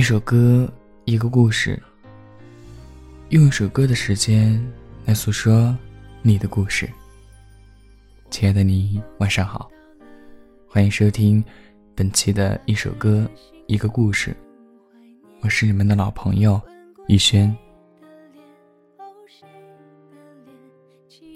[0.00, 0.66] 一首歌，
[1.04, 1.78] 一个故事。
[3.28, 4.58] 用一首歌的时间
[5.04, 5.76] 来诉说
[6.22, 6.88] 你的故事。
[8.30, 9.70] 亲爱的你，晚上好，
[10.66, 11.44] 欢迎收听
[11.94, 13.30] 本期的一首歌，
[13.66, 14.34] 一个故事。
[15.42, 16.58] 我是你们的老朋友
[17.06, 17.54] 逸轩。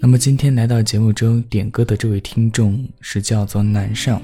[0.01, 4.19] 那么今天来到节目中点歌的这位听众是叫做南上，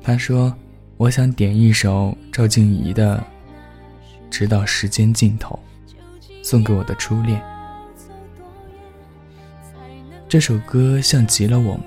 [0.00, 0.56] 他说。
[0.96, 3.18] 我想点一首赵静怡的
[4.30, 5.58] 《直到时间尽头》，
[6.40, 7.42] 送给我的初恋。
[10.28, 11.86] 这首歌像极了我们。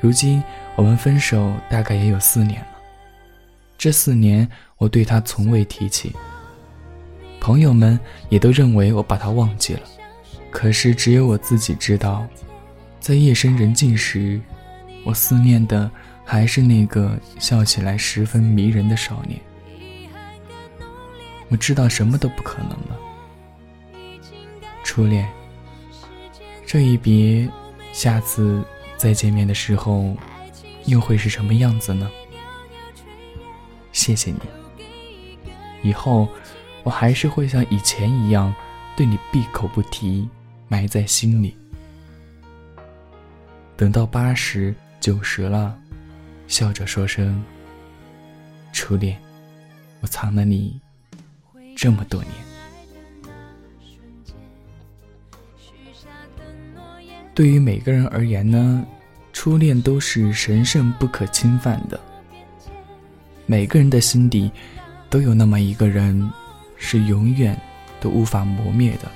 [0.00, 0.42] 如今
[0.74, 2.68] 我们分手大概也有四年了，
[3.76, 6.16] 这四年我对他从未提起，
[7.40, 8.00] 朋友们
[8.30, 9.82] 也都认为我把他忘记了。
[10.50, 12.26] 可是只有我自己知道，
[13.00, 14.40] 在夜深人静时，
[15.04, 15.90] 我思念的。
[16.24, 19.38] 还是那个笑起来十分迷人的少年。
[21.48, 22.98] 我知道什么都不可能了。
[24.82, 25.28] 初恋，
[26.66, 27.48] 这一别，
[27.92, 28.64] 下次
[28.96, 30.16] 再见面的时候，
[30.86, 32.10] 又会是什么样子呢？
[33.92, 34.38] 谢谢你。
[35.82, 36.26] 以后，
[36.82, 38.54] 我还是会像以前一样，
[38.96, 40.28] 对你闭口不提，
[40.68, 41.56] 埋在心里。
[43.76, 45.78] 等到八十九十了。
[46.52, 47.42] 笑着说声
[48.74, 49.18] ：“初恋，
[50.02, 50.78] 我藏了你
[51.74, 52.34] 这么多年。”
[57.34, 58.84] 对于每个人而言呢，
[59.32, 61.98] 初恋都是神圣不可侵犯的。
[63.46, 64.52] 每个人的心底
[65.08, 66.30] 都有那么一个人，
[66.76, 67.58] 是永远
[67.98, 69.10] 都无法磨灭的，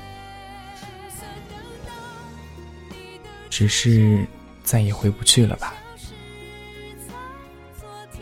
[3.51, 4.27] 只是
[4.65, 5.75] 再也回不去了吧。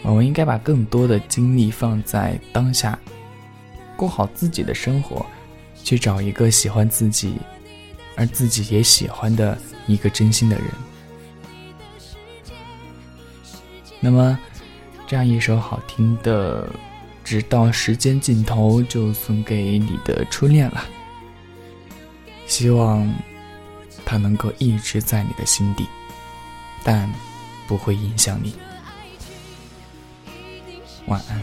[0.04, 2.98] 我们应该把更多的精力放在当下，
[3.96, 5.24] 过好自己的生活，
[5.82, 7.38] 去找一个喜欢自己，
[8.14, 10.66] 而自己也喜欢的一个真心的人。
[13.98, 14.38] 那么，
[15.06, 16.68] 这样一首好听的
[17.24, 20.84] 《直到时间尽头》就送给你的初恋了。
[22.46, 23.10] 希望
[24.04, 25.86] 它能够一直在你的心底，
[26.84, 27.10] 但
[27.66, 28.54] 不会影响你。
[31.06, 31.42] 晚安。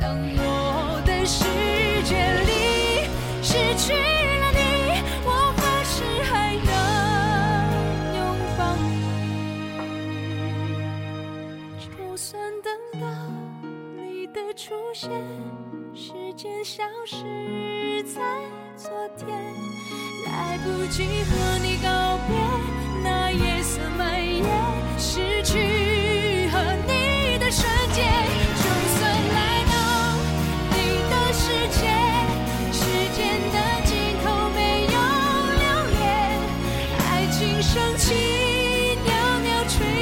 [0.00, 1.44] 当我的世
[2.04, 2.14] 界
[2.44, 2.52] 里
[3.42, 4.58] 失去了你，
[5.24, 6.68] 我何时还能
[8.16, 8.18] 拥
[8.56, 8.88] 抱你？
[11.86, 12.68] 就算等
[13.00, 13.04] 到
[13.96, 15.10] 你的出现，
[15.94, 17.16] 时间消失
[18.04, 18.20] 在
[18.76, 19.28] 昨天，
[20.26, 22.32] 来不及和你告别，
[37.80, 38.14] 生气
[39.06, 39.99] 袅袅吹。